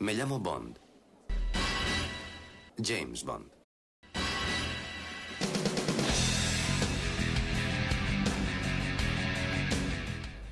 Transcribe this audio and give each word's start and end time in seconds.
Me 0.00 0.14
llamo 0.14 0.38
Bond. 0.38 0.78
James 2.82 3.22
Bond. 3.22 3.50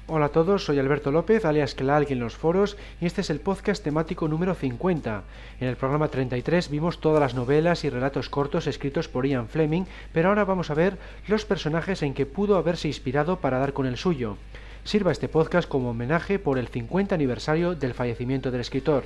Hola 0.06 0.26
a 0.26 0.28
todos, 0.28 0.66
soy 0.66 0.78
Alberto 0.78 1.10
López, 1.10 1.46
alias 1.46 1.74
Clark 1.74 2.10
en 2.10 2.20
los 2.20 2.36
foros, 2.36 2.76
y 3.00 3.06
este 3.06 3.22
es 3.22 3.30
el 3.30 3.40
podcast 3.40 3.82
temático 3.82 4.28
número 4.28 4.54
50. 4.54 5.24
En 5.60 5.68
el 5.68 5.76
programa 5.76 6.08
33 6.08 6.68
vimos 6.68 7.00
todas 7.00 7.20
las 7.20 7.32
novelas 7.32 7.84
y 7.84 7.88
relatos 7.88 8.28
cortos 8.28 8.66
escritos 8.66 9.08
por 9.08 9.26
Ian 9.26 9.48
Fleming, 9.48 9.84
pero 10.12 10.28
ahora 10.28 10.44
vamos 10.44 10.68
a 10.70 10.74
ver 10.74 10.98
los 11.26 11.46
personajes 11.46 12.02
en 12.02 12.12
que 12.12 12.26
pudo 12.26 12.58
haberse 12.58 12.88
inspirado 12.88 13.40
para 13.40 13.58
dar 13.58 13.72
con 13.72 13.86
el 13.86 13.96
suyo. 13.96 14.36
Sirva 14.84 15.10
este 15.10 15.30
podcast 15.30 15.66
como 15.66 15.88
homenaje 15.88 16.38
por 16.38 16.58
el 16.58 16.68
50 16.68 17.14
aniversario 17.14 17.74
del 17.74 17.94
fallecimiento 17.94 18.50
del 18.50 18.60
escritor. 18.60 19.04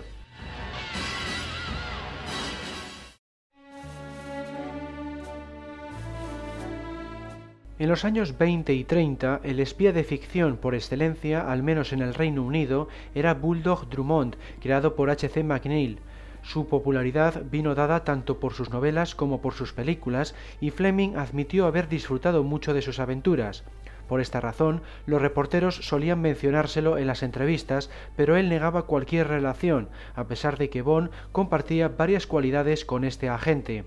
En 7.82 7.88
los 7.88 8.04
años 8.04 8.38
20 8.38 8.74
y 8.74 8.84
30, 8.84 9.40
el 9.42 9.58
espía 9.58 9.92
de 9.92 10.04
ficción 10.04 10.56
por 10.56 10.76
excelencia, 10.76 11.50
al 11.50 11.64
menos 11.64 11.92
en 11.92 12.00
el 12.00 12.14
Reino 12.14 12.44
Unido, 12.44 12.86
era 13.12 13.34
Bulldog 13.34 13.88
Drummond, 13.90 14.36
creado 14.60 14.94
por 14.94 15.10
H.C. 15.10 15.42
McNeil. 15.42 15.98
Su 16.44 16.68
popularidad 16.68 17.42
vino 17.50 17.74
dada 17.74 18.04
tanto 18.04 18.38
por 18.38 18.52
sus 18.52 18.70
novelas 18.70 19.16
como 19.16 19.40
por 19.40 19.54
sus 19.54 19.72
películas, 19.72 20.36
y 20.60 20.70
Fleming 20.70 21.16
admitió 21.16 21.66
haber 21.66 21.88
disfrutado 21.88 22.44
mucho 22.44 22.72
de 22.72 22.82
sus 22.82 23.00
aventuras. 23.00 23.64
Por 24.08 24.20
esta 24.20 24.40
razón, 24.40 24.82
los 25.06 25.22
reporteros 25.22 25.76
solían 25.76 26.20
mencionárselo 26.20 26.98
en 26.98 27.06
las 27.06 27.22
entrevistas, 27.22 27.90
pero 28.16 28.36
él 28.36 28.48
negaba 28.48 28.86
cualquier 28.86 29.28
relación, 29.28 29.88
a 30.14 30.24
pesar 30.24 30.58
de 30.58 30.70
que 30.70 30.82
Bond 30.82 31.10
compartía 31.32 31.88
varias 31.88 32.26
cualidades 32.26 32.84
con 32.84 33.04
este 33.04 33.28
agente. 33.28 33.84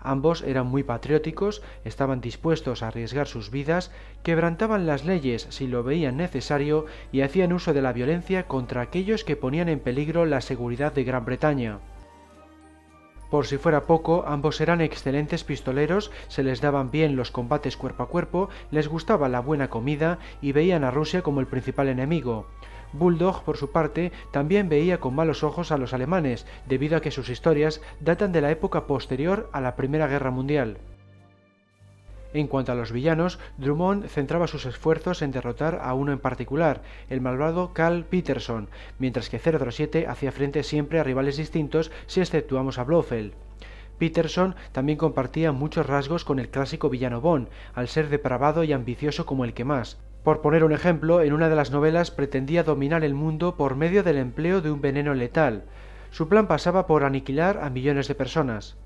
Ambos 0.00 0.42
eran 0.42 0.68
muy 0.68 0.84
patrióticos, 0.84 1.62
estaban 1.84 2.20
dispuestos 2.20 2.82
a 2.82 2.88
arriesgar 2.88 3.26
sus 3.26 3.50
vidas, 3.50 3.90
quebrantaban 4.22 4.86
las 4.86 5.04
leyes 5.04 5.48
si 5.50 5.66
lo 5.66 5.82
veían 5.82 6.16
necesario 6.16 6.86
y 7.10 7.22
hacían 7.22 7.52
uso 7.52 7.74
de 7.74 7.82
la 7.82 7.92
violencia 7.92 8.46
contra 8.46 8.82
aquellos 8.82 9.24
que 9.24 9.34
ponían 9.34 9.68
en 9.68 9.80
peligro 9.80 10.24
la 10.24 10.42
seguridad 10.42 10.92
de 10.92 11.02
Gran 11.02 11.24
Bretaña. 11.24 11.80
Por 13.36 13.46
si 13.46 13.58
fuera 13.58 13.82
poco, 13.82 14.24
ambos 14.26 14.62
eran 14.62 14.80
excelentes 14.80 15.44
pistoleros, 15.44 16.10
se 16.28 16.42
les 16.42 16.62
daban 16.62 16.90
bien 16.90 17.16
los 17.16 17.30
combates 17.30 17.76
cuerpo 17.76 18.04
a 18.04 18.08
cuerpo, 18.08 18.48
les 18.70 18.88
gustaba 18.88 19.28
la 19.28 19.40
buena 19.40 19.68
comida 19.68 20.18
y 20.40 20.52
veían 20.52 20.84
a 20.84 20.90
Rusia 20.90 21.20
como 21.20 21.40
el 21.40 21.46
principal 21.46 21.88
enemigo. 21.88 22.46
Bulldog, 22.94 23.44
por 23.44 23.58
su 23.58 23.72
parte, 23.72 24.10
también 24.30 24.70
veía 24.70 25.00
con 25.00 25.14
malos 25.14 25.44
ojos 25.44 25.70
a 25.70 25.76
los 25.76 25.92
alemanes, 25.92 26.46
debido 26.66 26.96
a 26.96 27.02
que 27.02 27.10
sus 27.10 27.28
historias 27.28 27.82
datan 28.00 28.32
de 28.32 28.40
la 28.40 28.50
época 28.50 28.86
posterior 28.86 29.50
a 29.52 29.60
la 29.60 29.76
Primera 29.76 30.06
Guerra 30.06 30.30
Mundial. 30.30 30.78
En 32.36 32.48
cuanto 32.48 32.70
a 32.70 32.74
los 32.74 32.92
villanos, 32.92 33.38
Drummond 33.56 34.08
centraba 34.08 34.46
sus 34.46 34.66
esfuerzos 34.66 35.22
en 35.22 35.30
derrotar 35.30 35.80
a 35.82 35.94
uno 35.94 36.12
en 36.12 36.18
particular, 36.18 36.82
el 37.08 37.22
malvado 37.22 37.72
Carl 37.72 38.04
Peterson, 38.04 38.68
mientras 38.98 39.30
que 39.30 39.38
007 39.38 40.06
hacía 40.06 40.32
frente 40.32 40.62
siempre 40.62 41.00
a 41.00 41.02
rivales 41.02 41.38
distintos 41.38 41.90
si 42.06 42.20
exceptuamos 42.20 42.78
a 42.78 42.84
Blofeld. 42.84 43.32
Peterson 43.96 44.54
también 44.72 44.98
compartía 44.98 45.52
muchos 45.52 45.86
rasgos 45.86 46.26
con 46.26 46.38
el 46.38 46.50
clásico 46.50 46.90
villano 46.90 47.22
Bond, 47.22 47.48
al 47.72 47.88
ser 47.88 48.10
depravado 48.10 48.64
y 48.64 48.74
ambicioso 48.74 49.24
como 49.24 49.46
el 49.46 49.54
que 49.54 49.64
más. 49.64 49.98
Por 50.22 50.42
poner 50.42 50.62
un 50.62 50.72
ejemplo, 50.72 51.22
en 51.22 51.32
una 51.32 51.48
de 51.48 51.56
las 51.56 51.70
novelas 51.70 52.10
pretendía 52.10 52.64
dominar 52.64 53.02
el 53.02 53.14
mundo 53.14 53.56
por 53.56 53.76
medio 53.76 54.02
del 54.02 54.18
empleo 54.18 54.60
de 54.60 54.70
un 54.70 54.82
veneno 54.82 55.14
letal. 55.14 55.64
Su 56.10 56.28
plan 56.28 56.46
pasaba 56.48 56.86
por 56.86 57.02
aniquilar 57.02 57.60
a 57.62 57.70
millones 57.70 58.08
de 58.08 58.14
personas. 58.14 58.76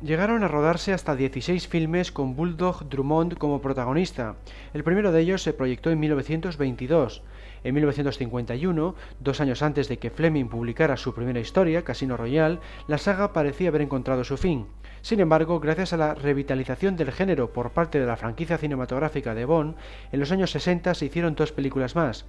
Llegaron 0.00 0.44
a 0.44 0.48
rodarse 0.48 0.92
hasta 0.92 1.16
16 1.16 1.66
filmes 1.66 2.12
con 2.12 2.36
Bulldog 2.36 2.88
Drummond 2.88 3.36
como 3.36 3.60
protagonista. 3.60 4.36
El 4.72 4.84
primero 4.84 5.10
de 5.10 5.20
ellos 5.20 5.42
se 5.42 5.52
proyectó 5.52 5.90
en 5.90 5.98
1922. 5.98 7.24
En 7.64 7.74
1951, 7.74 8.94
dos 9.18 9.40
años 9.40 9.60
antes 9.60 9.88
de 9.88 9.98
que 9.98 10.10
Fleming 10.10 10.44
publicara 10.44 10.96
su 10.96 11.12
primera 11.12 11.40
historia, 11.40 11.82
Casino 11.82 12.16
Royale, 12.16 12.60
la 12.86 12.98
saga 12.98 13.32
parecía 13.32 13.70
haber 13.70 13.82
encontrado 13.82 14.22
su 14.22 14.36
fin. 14.36 14.68
Sin 15.02 15.18
embargo, 15.18 15.58
gracias 15.58 15.92
a 15.92 15.96
la 15.96 16.14
revitalización 16.14 16.96
del 16.96 17.10
género 17.10 17.52
por 17.52 17.72
parte 17.72 17.98
de 17.98 18.06
la 18.06 18.16
franquicia 18.16 18.56
cinematográfica 18.56 19.34
de 19.34 19.46
Bond, 19.46 19.74
en 20.12 20.20
los 20.20 20.30
años 20.30 20.52
60 20.52 20.94
se 20.94 21.06
hicieron 21.06 21.34
dos 21.34 21.50
películas 21.50 21.96
más. 21.96 22.24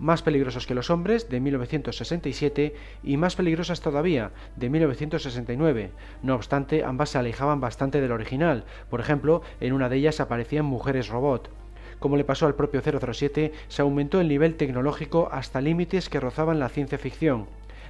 Más 0.00 0.22
peligrosos 0.22 0.66
que 0.66 0.74
los 0.74 0.88
hombres, 0.88 1.28
de 1.28 1.40
1967, 1.40 2.74
y 3.02 3.18
Más 3.18 3.36
peligrosas 3.36 3.82
todavía, 3.82 4.30
de 4.56 4.70
1969. 4.70 5.90
No 6.22 6.34
obstante, 6.34 6.84
ambas 6.84 7.10
se 7.10 7.18
alejaban 7.18 7.60
bastante 7.60 8.00
del 8.00 8.12
original. 8.12 8.64
Por 8.88 9.00
ejemplo, 9.00 9.42
en 9.60 9.74
una 9.74 9.90
de 9.90 9.96
ellas 9.96 10.18
aparecían 10.18 10.64
mujeres 10.64 11.08
robot. 11.08 11.50
Como 11.98 12.16
le 12.16 12.24
pasó 12.24 12.46
al 12.46 12.54
propio 12.54 12.80
007, 12.80 13.52
se 13.68 13.82
aumentó 13.82 14.22
el 14.22 14.28
nivel 14.28 14.54
tecnológico 14.54 15.28
hasta 15.30 15.60
límites 15.60 16.08
que 16.08 16.18
rozaban 16.18 16.58
la 16.58 16.70
ciencia 16.70 16.96
ficción. 16.96 17.46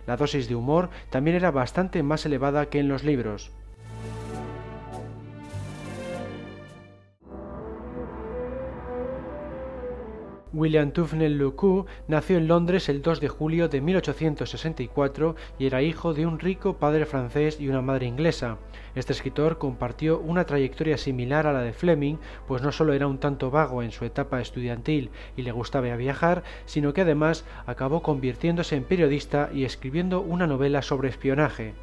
La 0.09 0.16
dosis 0.16 0.48
de 0.48 0.56
humor 0.56 0.91
también 1.10 1.37
era 1.37 1.53
bastante 1.53 2.03
más 2.03 2.27
elevada 2.27 2.66
que 2.66 2.81
en 2.81 2.88
los 2.88 3.04
libros. 3.04 3.53
William 10.52 10.90
Tufnell 10.90 11.38
Lecoux 11.38 11.86
nació 12.08 12.36
en 12.36 12.48
Londres 12.48 12.88
el 12.88 13.02
2 13.02 13.20
de 13.20 13.28
julio 13.28 13.68
de 13.68 13.80
1864 13.80 15.36
y 15.58 15.66
era 15.66 15.82
hijo 15.82 16.12
de 16.12 16.26
un 16.26 16.40
rico 16.40 16.76
padre 16.76 17.06
francés 17.06 17.60
y 17.60 17.68
una 17.68 17.82
madre 17.82 18.06
inglesa. 18.06 18.58
Este 18.96 19.12
escritor 19.12 19.58
compartió 19.58 20.18
una 20.18 20.46
trayectoria 20.46 20.98
similar 20.98 21.46
a 21.46 21.52
la 21.52 21.62
de 21.62 21.72
Fleming, 21.72 22.16
pues 22.48 22.62
no 22.62 22.72
solo 22.72 22.94
era 22.94 23.06
un 23.06 23.18
tanto 23.18 23.52
vago 23.52 23.82
en 23.82 23.92
su 23.92 24.04
etapa 24.04 24.40
estudiantil 24.40 25.10
y 25.36 25.42
le 25.42 25.52
gustaba 25.52 25.94
viajar, 25.94 26.42
sino 26.64 26.92
que 26.92 27.02
además 27.02 27.44
acabó 27.66 28.02
convirtiéndose 28.02 28.74
en 28.74 28.84
periodista 28.84 29.50
y 29.54 29.64
escribiendo 29.64 30.20
una 30.20 30.48
novela 30.48 30.82
sobre 30.82 31.10
espionaje. 31.10 31.74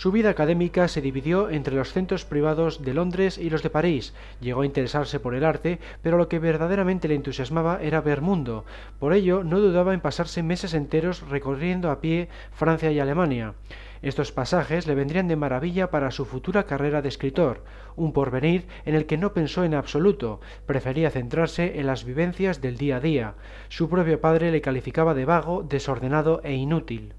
Su 0.00 0.12
vida 0.12 0.30
académica 0.30 0.88
se 0.88 1.02
dividió 1.02 1.50
entre 1.50 1.74
los 1.74 1.92
centros 1.92 2.24
privados 2.24 2.82
de 2.82 2.94
Londres 2.94 3.36
y 3.36 3.50
los 3.50 3.62
de 3.62 3.68
París. 3.68 4.14
Llegó 4.40 4.62
a 4.62 4.64
interesarse 4.64 5.20
por 5.20 5.34
el 5.34 5.44
arte, 5.44 5.78
pero 6.00 6.16
lo 6.16 6.26
que 6.26 6.38
verdaderamente 6.38 7.06
le 7.06 7.16
entusiasmaba 7.16 7.82
era 7.82 8.00
ver 8.00 8.22
mundo. 8.22 8.64
Por 8.98 9.12
ello, 9.12 9.44
no 9.44 9.60
dudaba 9.60 9.92
en 9.92 10.00
pasarse 10.00 10.42
meses 10.42 10.72
enteros 10.72 11.28
recorriendo 11.28 11.90
a 11.90 12.00
pie 12.00 12.30
Francia 12.50 12.90
y 12.90 12.98
Alemania. 12.98 13.52
Estos 14.00 14.32
pasajes 14.32 14.86
le 14.86 14.94
vendrían 14.94 15.28
de 15.28 15.36
maravilla 15.36 15.90
para 15.90 16.10
su 16.12 16.24
futura 16.24 16.64
carrera 16.64 17.02
de 17.02 17.10
escritor, 17.10 17.62
un 17.94 18.14
porvenir 18.14 18.68
en 18.86 18.94
el 18.94 19.04
que 19.04 19.18
no 19.18 19.34
pensó 19.34 19.64
en 19.64 19.74
absoluto, 19.74 20.40
prefería 20.64 21.10
centrarse 21.10 21.78
en 21.78 21.86
las 21.86 22.04
vivencias 22.04 22.62
del 22.62 22.78
día 22.78 22.96
a 22.96 23.00
día. 23.00 23.34
Su 23.68 23.90
propio 23.90 24.18
padre 24.18 24.50
le 24.50 24.62
calificaba 24.62 25.12
de 25.12 25.26
vago, 25.26 25.62
desordenado 25.62 26.40
e 26.42 26.54
inútil. 26.54 27.12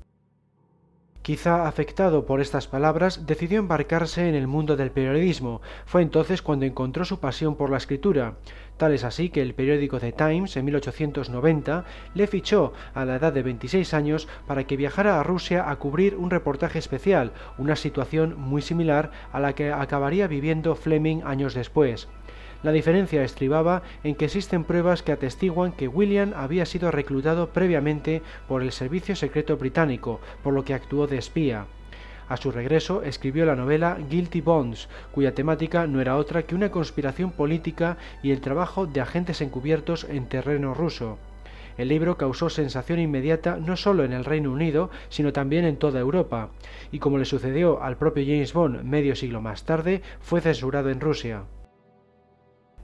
Quizá 1.21 1.67
afectado 1.67 2.25
por 2.25 2.41
estas 2.41 2.67
palabras, 2.67 3.27
decidió 3.27 3.59
embarcarse 3.59 4.27
en 4.27 4.33
el 4.33 4.47
mundo 4.47 4.75
del 4.75 4.89
periodismo. 4.89 5.61
Fue 5.85 6.01
entonces 6.01 6.41
cuando 6.41 6.65
encontró 6.65 7.05
su 7.05 7.19
pasión 7.19 7.55
por 7.55 7.69
la 7.69 7.77
escritura. 7.77 8.37
Tal 8.77 8.91
es 8.91 9.03
así 9.03 9.29
que 9.29 9.43
el 9.43 9.53
periódico 9.53 9.99
The 9.99 10.13
Times, 10.13 10.57
en 10.57 10.65
1890, 10.65 11.85
le 12.15 12.25
fichó 12.25 12.73
a 12.95 13.05
la 13.05 13.17
edad 13.17 13.31
de 13.31 13.43
26 13.43 13.93
años 13.93 14.27
para 14.47 14.63
que 14.63 14.77
viajara 14.77 15.19
a 15.19 15.23
Rusia 15.23 15.69
a 15.69 15.75
cubrir 15.75 16.15
un 16.15 16.31
reportaje 16.31 16.79
especial, 16.79 17.33
una 17.59 17.75
situación 17.75 18.33
muy 18.39 18.63
similar 18.63 19.11
a 19.31 19.39
la 19.39 19.53
que 19.53 19.71
acabaría 19.71 20.25
viviendo 20.25 20.73
Fleming 20.73 21.21
años 21.23 21.53
después. 21.53 22.09
La 22.63 22.71
diferencia 22.71 23.23
estribaba 23.23 23.81
en 24.03 24.13
que 24.13 24.25
existen 24.25 24.63
pruebas 24.63 25.01
que 25.01 25.11
atestiguan 25.11 25.71
que 25.71 25.87
William 25.87 26.33
había 26.35 26.67
sido 26.67 26.91
reclutado 26.91 27.49
previamente 27.49 28.21
por 28.47 28.61
el 28.61 28.71
Servicio 28.71 29.15
Secreto 29.15 29.57
Británico, 29.57 30.19
por 30.43 30.53
lo 30.53 30.63
que 30.63 30.75
actuó 30.75 31.07
de 31.07 31.17
espía. 31.17 31.65
A 32.29 32.37
su 32.37 32.51
regreso 32.51 33.01
escribió 33.01 33.45
la 33.45 33.55
novela 33.55 33.97
Guilty 34.09 34.41
Bonds, 34.41 34.89
cuya 35.11 35.33
temática 35.33 35.87
no 35.87 36.01
era 36.01 36.17
otra 36.17 36.43
que 36.43 36.53
una 36.53 36.69
conspiración 36.69 37.31
política 37.31 37.97
y 38.21 38.31
el 38.31 38.41
trabajo 38.41 38.85
de 38.85 39.01
agentes 39.01 39.41
encubiertos 39.41 40.03
en 40.03 40.27
terreno 40.27 40.75
ruso. 40.75 41.17
El 41.77 41.87
libro 41.87 42.15
causó 42.15 42.49
sensación 42.49 42.99
inmediata 42.99 43.57
no 43.57 43.75
solo 43.75 44.03
en 44.03 44.13
el 44.13 44.23
Reino 44.23 44.51
Unido, 44.51 44.91
sino 45.09 45.33
también 45.33 45.65
en 45.65 45.77
toda 45.77 45.99
Europa, 45.99 46.51
y 46.91 46.99
como 46.99 47.17
le 47.17 47.25
sucedió 47.25 47.81
al 47.81 47.97
propio 47.97 48.23
James 48.23 48.53
Bond 48.53 48.83
medio 48.83 49.15
siglo 49.15 49.41
más 49.41 49.63
tarde, 49.63 50.03
fue 50.19 50.41
censurado 50.41 50.91
en 50.91 51.01
Rusia. 51.01 51.43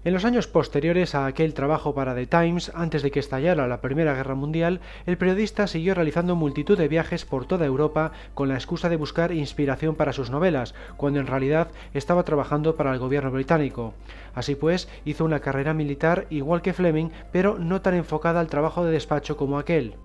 En 0.03 0.13
los 0.13 0.25
años 0.25 0.47
posteriores 0.47 1.15
a 1.15 1.25
aquel 1.25 1.53
trabajo 1.53 1.93
para 1.93 2.15
The 2.15 2.27
Times, 2.27 2.71
antes 2.75 3.03
de 3.03 3.11
que 3.11 3.19
estallara 3.19 3.67
la 3.67 3.81
Primera 3.81 4.13
Guerra 4.13 4.35
Mundial, 4.35 4.79
el 5.05 5.17
periodista 5.17 5.67
siguió 5.67 5.95
realizando 5.95 6.35
multitud 6.35 6.77
de 6.77 6.87
viajes 6.87 7.25
por 7.25 7.45
toda 7.45 7.65
Europa 7.65 8.11
con 8.33 8.47
la 8.47 8.55
excusa 8.55 8.89
de 8.89 8.95
buscar 8.95 9.31
inspiración 9.33 9.95
para 9.95 10.13
sus 10.13 10.29
novelas, 10.29 10.75
cuando 10.95 11.19
en 11.19 11.27
realidad 11.27 11.69
estaba 11.93 12.23
trabajando 12.23 12.75
para 12.75 12.93
el 12.93 12.99
gobierno 12.99 13.31
británico. 13.31 13.95
Así 14.33 14.55
pues, 14.55 14.87
hizo 15.03 15.25
una 15.25 15.41
carrera 15.41 15.73
militar 15.73 16.27
igual 16.29 16.61
que 16.61 16.73
Fleming, 16.73 17.09
pero 17.31 17.57
no 17.59 17.81
tan 17.81 17.95
enfocada 17.95 18.39
al 18.39 18.47
trabajo 18.47 18.85
de 18.85 18.91
despacho 18.91 19.35
como 19.35 19.59
aquel. 19.59 19.95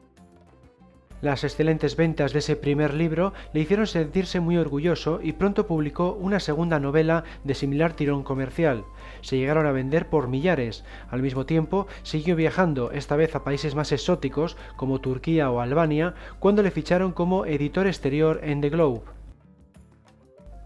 Las 1.22 1.44
excelentes 1.44 1.94
ventas 1.94 2.32
de 2.32 2.40
ese 2.40 2.56
primer 2.56 2.94
libro 2.94 3.32
le 3.52 3.60
hicieron 3.60 3.86
sentirse 3.86 4.40
muy 4.40 4.56
orgulloso 4.56 5.20
y 5.22 5.34
pronto 5.34 5.68
publicó 5.68 6.14
una 6.14 6.40
segunda 6.40 6.80
novela 6.80 7.22
de 7.44 7.54
similar 7.54 7.92
tirón 7.92 8.24
comercial. 8.24 8.84
Se 9.20 9.36
llegaron 9.36 9.66
a 9.66 9.70
vender 9.70 10.08
por 10.08 10.26
millares. 10.26 10.84
Al 11.12 11.22
mismo 11.22 11.46
tiempo, 11.46 11.86
siguió 12.02 12.34
viajando, 12.34 12.90
esta 12.90 13.14
vez 13.14 13.36
a 13.36 13.44
países 13.44 13.76
más 13.76 13.92
exóticos 13.92 14.56
como 14.74 15.00
Turquía 15.00 15.48
o 15.52 15.60
Albania, 15.60 16.14
cuando 16.40 16.64
le 16.64 16.72
ficharon 16.72 17.12
como 17.12 17.46
editor 17.46 17.86
exterior 17.86 18.40
en 18.42 18.60
The 18.60 18.70
Globe. 18.70 19.21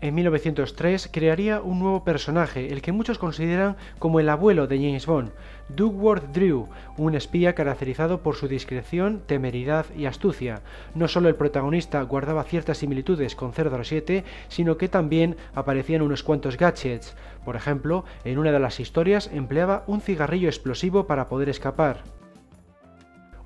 En 0.06 0.14
1903 0.14 1.08
crearía 1.10 1.60
un 1.60 1.80
nuevo 1.80 2.04
personaje, 2.04 2.72
el 2.72 2.80
que 2.80 2.92
muchos 2.92 3.18
consideran 3.18 3.74
como 3.98 4.20
el 4.20 4.28
abuelo 4.28 4.68
de 4.68 4.76
James 4.76 5.04
Bond, 5.04 5.32
Dougworth 5.68 6.30
Drew, 6.32 6.68
un 6.96 7.16
espía 7.16 7.56
caracterizado 7.56 8.22
por 8.22 8.36
su 8.36 8.46
discreción, 8.46 9.22
temeridad 9.26 9.86
y 9.96 10.06
astucia. 10.06 10.62
No 10.94 11.08
solo 11.08 11.28
el 11.28 11.34
protagonista 11.34 12.00
guardaba 12.02 12.44
ciertas 12.44 12.78
similitudes 12.78 13.34
con 13.34 13.52
007, 13.52 14.22
sino 14.46 14.78
que 14.78 14.86
también 14.88 15.34
aparecían 15.56 16.02
unos 16.02 16.22
cuantos 16.22 16.56
gadgets. 16.56 17.16
Por 17.44 17.56
ejemplo, 17.56 18.04
en 18.22 18.38
una 18.38 18.52
de 18.52 18.60
las 18.60 18.78
historias 18.78 19.28
empleaba 19.34 19.82
un 19.88 20.00
cigarrillo 20.00 20.46
explosivo 20.46 21.08
para 21.08 21.28
poder 21.28 21.48
escapar. 21.48 22.04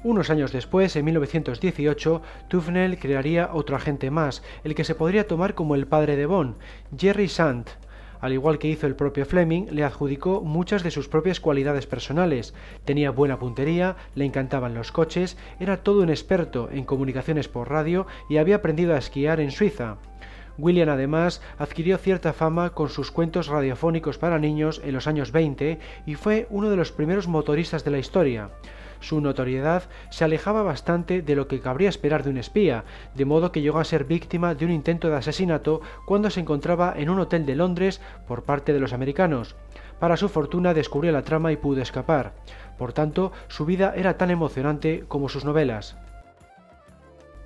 Unos 0.02 0.30
años 0.30 0.50
después, 0.50 0.96
en 0.96 1.04
1918, 1.04 2.22
Tufnell 2.48 2.98
crearía 2.98 3.50
otro 3.52 3.76
agente 3.76 4.10
más, 4.10 4.42
el 4.64 4.74
que 4.74 4.84
se 4.84 4.94
podría 4.94 5.26
tomar 5.26 5.54
como 5.54 5.74
el 5.74 5.86
padre 5.86 6.16
de 6.16 6.24
Bond, 6.24 6.56
Jerry 6.96 7.28
Sand. 7.28 7.66
Al 8.18 8.32
igual 8.32 8.58
que 8.58 8.68
hizo 8.68 8.86
el 8.86 8.96
propio 8.96 9.26
Fleming, 9.26 9.66
le 9.70 9.84
adjudicó 9.84 10.40
muchas 10.40 10.82
de 10.82 10.90
sus 10.90 11.08
propias 11.08 11.38
cualidades 11.38 11.86
personales. 11.86 12.54
Tenía 12.86 13.10
buena 13.10 13.38
puntería, 13.38 13.96
le 14.14 14.24
encantaban 14.24 14.72
los 14.72 14.90
coches, 14.90 15.36
era 15.58 15.82
todo 15.82 16.00
un 16.00 16.08
experto 16.08 16.70
en 16.72 16.84
comunicaciones 16.84 17.48
por 17.48 17.68
radio 17.68 18.06
y 18.30 18.38
había 18.38 18.56
aprendido 18.56 18.94
a 18.94 18.98
esquiar 18.98 19.38
en 19.38 19.50
Suiza. 19.50 19.98
William 20.56 20.88
además 20.88 21.42
adquirió 21.58 21.98
cierta 21.98 22.32
fama 22.32 22.70
con 22.70 22.88
sus 22.88 23.10
cuentos 23.10 23.48
radiofónicos 23.48 24.16
para 24.16 24.38
niños 24.38 24.80
en 24.82 24.94
los 24.94 25.06
años 25.06 25.30
20 25.30 25.78
y 26.06 26.14
fue 26.14 26.46
uno 26.48 26.70
de 26.70 26.76
los 26.76 26.90
primeros 26.90 27.28
motoristas 27.28 27.84
de 27.84 27.90
la 27.90 27.98
historia. 27.98 28.50
Su 29.00 29.20
notoriedad 29.20 29.84
se 30.10 30.24
alejaba 30.24 30.62
bastante 30.62 31.22
de 31.22 31.34
lo 31.34 31.48
que 31.48 31.60
cabría 31.60 31.88
esperar 31.88 32.22
de 32.22 32.30
un 32.30 32.38
espía, 32.38 32.84
de 33.14 33.24
modo 33.24 33.50
que 33.50 33.62
llegó 33.62 33.78
a 33.78 33.84
ser 33.84 34.04
víctima 34.04 34.54
de 34.54 34.64
un 34.66 34.70
intento 34.70 35.08
de 35.08 35.16
asesinato 35.16 35.80
cuando 36.06 36.30
se 36.30 36.40
encontraba 36.40 36.94
en 36.96 37.10
un 37.10 37.18
hotel 37.18 37.46
de 37.46 37.56
Londres 37.56 38.00
por 38.28 38.44
parte 38.44 38.72
de 38.72 38.80
los 38.80 38.92
americanos. 38.92 39.56
Para 39.98 40.16
su 40.16 40.28
fortuna 40.28 40.74
descubrió 40.74 41.12
la 41.12 41.22
trama 41.22 41.52
y 41.52 41.56
pudo 41.56 41.82
escapar. 41.82 42.34
Por 42.78 42.92
tanto, 42.92 43.32
su 43.48 43.66
vida 43.66 43.92
era 43.96 44.16
tan 44.16 44.30
emocionante 44.30 45.04
como 45.08 45.28
sus 45.28 45.44
novelas. 45.44 45.96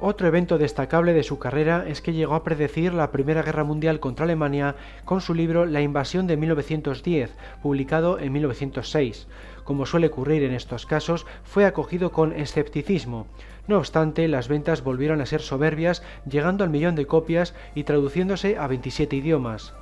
Otro 0.07 0.29
evento 0.29 0.59
destacable 0.59 1.15
de 1.15 1.23
su 1.23 1.39
carrera 1.39 1.87
es 1.89 2.03
que 2.03 2.13
llegó 2.13 2.35
a 2.35 2.45
predecir 2.45 2.93
la 2.93 3.11
Primera 3.11 3.41
Guerra 3.41 3.65
Mundial 3.65 4.01
contra 4.01 4.27
Alemania 4.27 4.77
con 5.07 5.23
su 5.23 5.33
libro 5.33 5.65
La 5.65 5.81
invasión 5.81 6.27
de 6.27 6.37
1910, 6.37 7.31
publicado 7.63 8.19
en 8.19 8.31
1906. 8.35 9.27
Como 9.65 9.87
suele 9.87 10.09
ocurrir 10.09 10.43
en 10.43 10.53
estos 10.53 10.85
casos, 10.85 11.25
fue 11.43 11.65
acogido 11.65 12.13
con 12.13 12.35
escepticismo. 12.35 13.27
No 13.67 13.79
obstante, 13.79 14.29
las 14.29 14.49
ventas 14.49 14.85
volvieron 14.85 15.23
a 15.23 15.27
ser 15.27 15.41
soberbias, 15.41 16.03
llegando 16.29 16.65
al 16.65 16.71
millón 16.71 16.97
de 16.97 17.07
copias 17.07 17.55
y 17.75 17.85
traduciéndose 17.85 18.59
a 18.59 18.67
27 18.67 19.17
idiomas. 19.17 19.73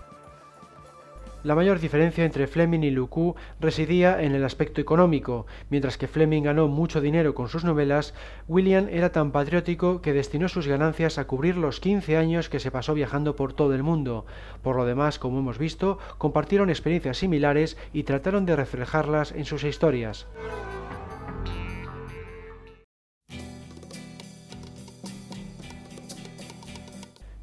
La 1.45 1.57
mayor 1.57 1.81
diferencia 1.81 2.25
entre 2.25 2.47
Fleming 2.47 2.85
y 2.85 2.91
Lucu 2.91 3.35
residía 3.59 4.23
en 4.23 4.37
el 4.37 4.45
aspecto 4.45 4.81
económico. 4.81 5.47
Mientras 5.71 5.99
que 5.99 6.07
Fleming 6.07 6.43
ganó 6.43 6.69
mucho 6.69 7.01
dinero 7.01 7.35
con 7.35 7.49
sus 7.49 7.65
novelas, 7.65 8.15
William 8.47 8.87
era 8.89 9.11
tan 9.11 9.33
patriótico 9.33 10.03
que 10.03 10.13
destinó 10.13 10.49
sus 10.49 10.69
ganancias 10.69 11.19
a 11.19 11.27
cubrir 11.27 11.57
los 11.57 11.81
15 11.81 12.17
años 12.17 12.49
que 12.49 12.61
se 12.61 12.71
pasó 12.71 12.95
viajando 12.95 13.35
por 13.35 13.55
todo 13.55 13.75
el 13.75 13.83
mundo. 13.83 14.25
Por 14.63 14.77
lo 14.77 14.85
demás, 14.85 15.19
como 15.19 15.41
hemos 15.41 15.59
visto, 15.59 15.99
compartieron 16.19 16.71
experiencias 16.71 17.19
similares 17.19 17.77
y 17.93 18.05
trataron 18.05 18.47
de 18.47 18.55
reflejarlas 18.55 19.33
en 19.33 19.45
sus 19.45 19.65
historias. 19.65 20.29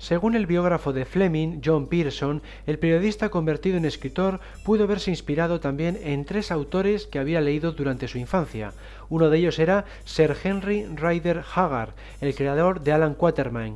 Según 0.10 0.34
el 0.34 0.48
biógrafo 0.48 0.92
de 0.92 1.06
Fleming, 1.06 1.62
John 1.64 1.86
Pearson, 1.86 2.42
el 2.66 2.80
periodista 2.80 3.30
convertido 3.30 3.78
en 3.78 3.86
escritor 3.86 4.40
pudo 4.66 4.88
verse 4.88 5.12
inspirado 5.12 5.60
también 5.60 6.00
en 6.02 6.26
tres 6.26 6.50
autores 6.50 7.06
que 7.06 7.20
había 7.20 7.42
leído 7.42 7.74
durante 7.74 8.08
su 8.08 8.18
infancia. 8.18 8.74
Uno 9.10 9.30
de 9.30 9.38
ellos 9.38 9.60
era 9.60 9.86
Sir 10.06 10.36
Henry 10.44 10.88
Ryder 10.88 11.44
Haggard, 11.54 11.94
el 12.22 12.34
creador 12.34 12.82
de 12.82 12.92
Alan 12.92 13.14
Quatermain. 13.14 13.76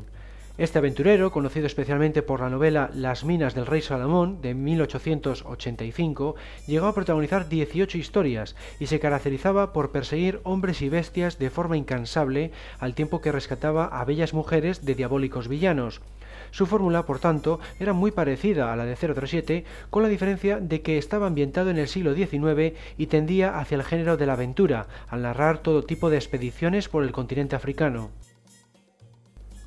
Este 0.58 0.80
aventurero, 0.80 1.32
conocido 1.32 1.68
especialmente 1.68 2.22
por 2.24 2.40
la 2.40 2.50
novela 2.50 2.90
Las 2.96 3.26
minas 3.26 3.54
del 3.54 3.68
rey 3.68 3.82
Salomón 3.82 4.42
de 4.42 4.56
1885, 4.56 6.36
llegó 6.66 6.88
a 6.88 6.96
protagonizar 6.96 7.50
18 7.50 7.98
historias 8.00 8.56
y 8.80 8.88
se 8.88 9.00
caracterizaba 9.00 9.72
por 9.72 9.92
perseguir 9.92 10.42
hombres 10.44 10.82
y 10.82 10.90
bestias 10.90 11.38
de 11.38 11.52
forma 11.52 11.78
incansable 11.78 12.52
al 12.80 12.96
tiempo 12.96 13.22
que 13.22 13.32
rescataba 13.32 13.86
a 13.86 14.06
bellas 14.06 14.34
mujeres 14.34 14.84
de 14.84 14.96
diabólicos 14.96 15.48
villanos. 15.48 16.02
Su 16.54 16.68
fórmula, 16.68 17.04
por 17.08 17.18
tanto, 17.18 17.60
era 17.80 17.94
muy 17.94 18.12
parecida 18.12 18.72
a 18.72 18.76
la 18.76 18.86
de 18.86 18.96
037, 18.96 19.66
con 19.90 20.04
la 20.04 20.10
diferencia 20.10 20.60
de 20.60 20.84
que 20.84 21.00
estaba 21.00 21.26
ambientado 21.26 21.72
en 21.72 21.80
el 21.80 21.88
siglo 21.88 22.14
XIX 22.14 22.78
y 22.96 23.08
tendía 23.08 23.58
hacia 23.58 23.74
el 23.74 23.84
género 23.84 24.18
de 24.18 24.28
la 24.28 24.34
aventura, 24.34 24.86
al 25.10 25.24
narrar 25.24 25.58
todo 25.58 25.82
tipo 25.82 26.12
de 26.12 26.18
expediciones 26.18 26.90
por 26.90 27.04
el 27.04 27.12
continente 27.12 27.56
africano. 27.56 28.12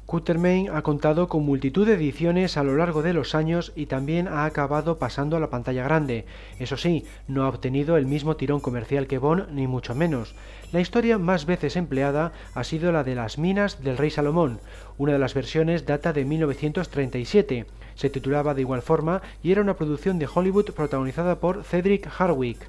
Quatermain 0.06 0.70
ha 0.70 0.82
contado 0.82 1.26
con 1.26 1.44
multitud 1.44 1.85
de 1.85 1.94
ediciones 1.94 2.56
a 2.56 2.62
lo 2.62 2.76
largo 2.76 3.03
de 3.03 3.12
los 3.12 3.35
años 3.35 3.73
y 3.75 3.87
también 3.87 4.29
ha 4.29 4.44
acabado 4.44 5.00
pasando 5.00 5.37
a 5.37 5.41
la 5.41 5.50
pantalla 5.50 5.82
grande. 5.82 6.26
Eso 6.61 6.76
sí, 6.76 7.05
no 7.26 7.43
ha 7.43 7.49
obtenido 7.49 7.97
el 7.97 8.06
mismo 8.06 8.37
tirón 8.37 8.61
comercial 8.61 9.08
que 9.08 9.19
Bond, 9.19 9.50
ni 9.50 9.67
mucho 9.67 9.97
menos. 9.97 10.37
La 10.73 10.79
historia 10.79 11.19
más 11.19 11.44
veces 11.44 11.75
empleada 11.75 12.32
ha 12.55 12.62
sido 12.62 12.93
la 12.93 13.03
de 13.03 13.17
las 13.17 13.37
minas 13.37 13.82
del 13.82 13.99
rey 13.99 14.11
Salomón. 14.11 14.61
Una 14.97 15.12
de 15.12 15.19
las 15.19 15.35
versiones 15.35 15.87
data 15.87 16.12
de 16.12 16.25
1937. 16.25 17.67
Se 17.97 18.09
titulaba 18.09 18.55
de 18.55 18.61
igual 18.61 18.82
forma 18.82 19.23
y 19.43 19.50
era 19.50 19.61
una 19.61 19.75
producción 19.75 20.20
de 20.20 20.29
Hollywood 20.32 20.70
protagonizada 20.70 21.41
por 21.41 21.64
Cedric 21.64 22.09
Harwick. 22.17 22.61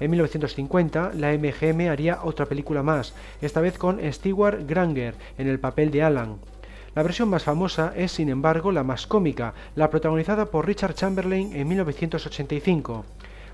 En 0.00 0.10
1950, 0.10 1.12
la 1.16 1.36
MGM 1.36 1.90
haría 1.90 2.20
otra 2.22 2.46
película 2.46 2.82
más, 2.82 3.12
esta 3.42 3.60
vez 3.60 3.76
con 3.76 4.00
Stewart 4.10 4.66
Granger 4.66 5.14
en 5.36 5.48
el 5.48 5.60
papel 5.60 5.90
de 5.90 6.02
Alan. 6.02 6.38
La 6.98 7.04
versión 7.04 7.28
más 7.28 7.44
famosa 7.44 7.92
es, 7.94 8.10
sin 8.10 8.28
embargo, 8.28 8.72
la 8.72 8.82
más 8.82 9.06
cómica, 9.06 9.54
la 9.76 9.88
protagonizada 9.88 10.46
por 10.46 10.66
Richard 10.66 10.94
Chamberlain 10.94 11.54
en 11.54 11.68
1985. 11.68 13.04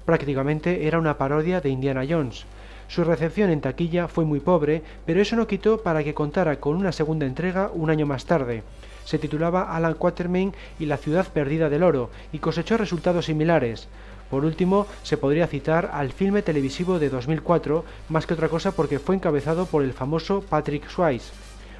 Prácticamente 0.06 0.86
era 0.86 0.98
una 0.98 1.18
parodia 1.18 1.60
de 1.60 1.68
Indiana 1.68 2.06
Jones. 2.08 2.46
Su 2.88 3.04
recepción 3.04 3.50
en 3.50 3.60
taquilla 3.60 4.08
fue 4.08 4.24
muy 4.24 4.40
pobre, 4.40 4.82
pero 5.04 5.20
eso 5.20 5.36
no 5.36 5.46
quitó 5.46 5.82
para 5.82 6.02
que 6.02 6.14
contara 6.14 6.58
con 6.58 6.74
una 6.74 6.90
segunda 6.90 7.26
entrega 7.26 7.70
un 7.74 7.90
año 7.90 8.06
más 8.06 8.24
tarde. 8.24 8.62
Se 9.04 9.18
titulaba 9.18 9.76
Alan 9.76 9.92
Quatermain 9.92 10.54
y 10.78 10.86
la 10.86 10.96
ciudad 10.96 11.28
perdida 11.28 11.68
del 11.68 11.82
oro 11.82 12.08
y 12.32 12.38
cosechó 12.38 12.78
resultados 12.78 13.26
similares. 13.26 13.88
Por 14.30 14.46
último, 14.46 14.86
se 15.02 15.18
podría 15.18 15.48
citar 15.48 15.90
al 15.92 16.12
filme 16.12 16.40
televisivo 16.40 16.98
de 16.98 17.10
2004, 17.10 17.84
más 18.08 18.26
que 18.26 18.32
otra 18.32 18.48
cosa 18.48 18.72
porque 18.72 18.98
fue 18.98 19.16
encabezado 19.16 19.66
por 19.66 19.82
el 19.82 19.92
famoso 19.92 20.42
Patrick 20.48 20.88
Swayze. 20.88 21.30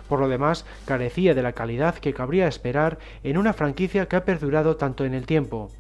Por 0.08 0.20
lo 0.20 0.28
demás, 0.28 0.64
carecía 0.84 1.34
de 1.34 1.42
la 1.42 1.52
calidad 1.52 1.96
que 1.96 2.14
cabría 2.14 2.48
esperar 2.48 2.98
en 3.22 3.38
una 3.38 3.52
franquicia 3.52 4.06
que 4.06 4.16
ha 4.16 4.24
perdurado 4.24 4.76
tanto 4.76 5.04
en 5.04 5.14
el 5.14 5.26
tiempo. 5.26 5.70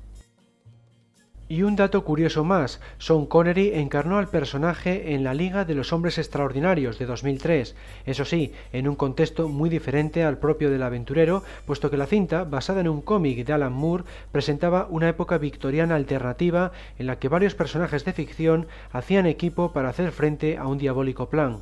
Y 1.46 1.62
un 1.62 1.76
dato 1.76 2.04
curioso 2.04 2.42
más, 2.42 2.80
Sean 2.98 3.26
Connery 3.26 3.74
encarnó 3.74 4.16
al 4.16 4.28
personaje 4.28 5.14
en 5.14 5.24
la 5.24 5.34
Liga 5.34 5.66
de 5.66 5.74
los 5.74 5.92
Hombres 5.92 6.16
Extraordinarios 6.16 6.98
de 6.98 7.04
2003, 7.04 7.76
eso 8.06 8.24
sí, 8.24 8.54
en 8.72 8.88
un 8.88 8.96
contexto 8.96 9.48
muy 9.48 9.68
diferente 9.68 10.24
al 10.24 10.38
propio 10.38 10.70
del 10.70 10.82
aventurero, 10.82 11.42
puesto 11.66 11.90
que 11.90 11.98
la 11.98 12.06
cinta, 12.06 12.44
basada 12.44 12.80
en 12.80 12.88
un 12.88 13.02
cómic 13.02 13.44
de 13.44 13.52
Alan 13.52 13.74
Moore, 13.74 14.04
presentaba 14.32 14.86
una 14.88 15.10
época 15.10 15.36
victoriana 15.36 15.96
alternativa 15.96 16.72
en 16.98 17.06
la 17.06 17.18
que 17.18 17.28
varios 17.28 17.54
personajes 17.54 18.06
de 18.06 18.14
ficción 18.14 18.66
hacían 18.90 19.26
equipo 19.26 19.72
para 19.72 19.90
hacer 19.90 20.12
frente 20.12 20.56
a 20.56 20.66
un 20.66 20.78
diabólico 20.78 21.28
plan. 21.28 21.58